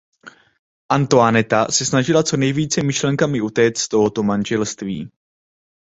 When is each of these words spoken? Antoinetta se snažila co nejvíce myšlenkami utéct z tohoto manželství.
Antoinetta 0.91 1.65
se 1.71 1.85
snažila 1.85 2.23
co 2.23 2.37
nejvíce 2.37 2.83
myšlenkami 2.83 3.41
utéct 3.41 3.77
z 3.79 3.87
tohoto 3.87 4.23
manželství. 4.23 5.11